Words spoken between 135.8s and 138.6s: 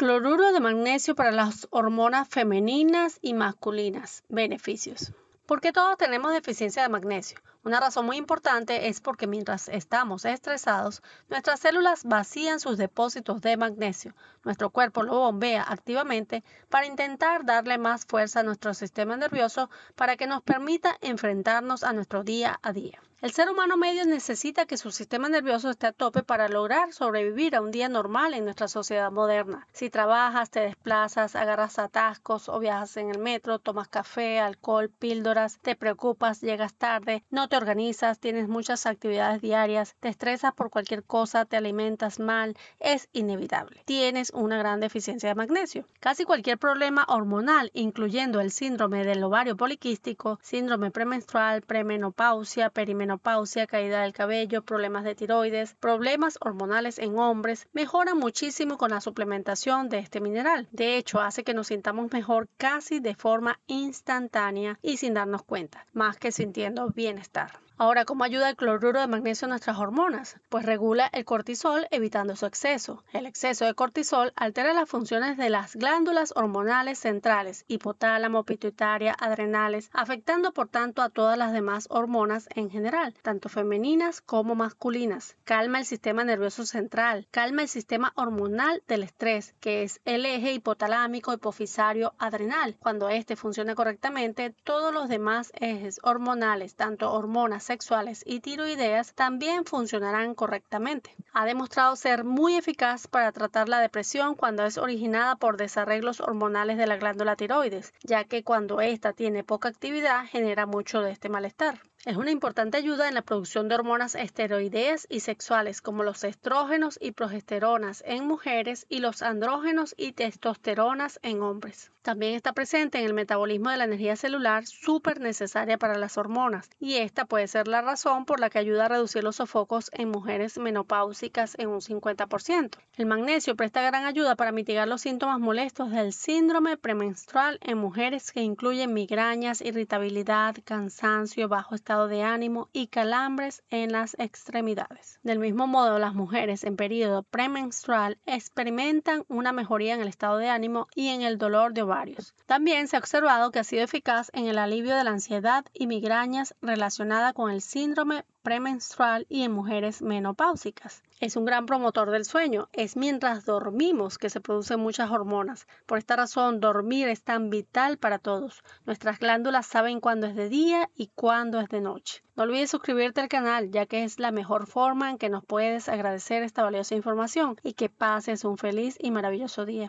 del síndrome premenstrual en mujeres que